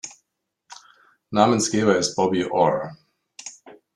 [1.31, 2.97] Namensgeber ist Bobby Orr.